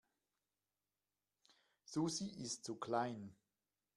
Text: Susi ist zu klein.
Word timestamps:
Susi 1.85 2.29
ist 2.39 2.65
zu 2.65 2.75
klein. 2.75 3.35